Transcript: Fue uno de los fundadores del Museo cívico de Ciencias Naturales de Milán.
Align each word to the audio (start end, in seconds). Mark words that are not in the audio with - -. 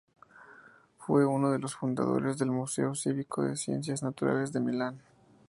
Fue 0.97 1.27
uno 1.27 1.51
de 1.51 1.59
los 1.59 1.75
fundadores 1.75 2.39
del 2.39 2.49
Museo 2.49 2.95
cívico 2.95 3.43
de 3.43 3.55
Ciencias 3.55 4.01
Naturales 4.01 4.51
de 4.51 4.59
Milán. 4.59 4.99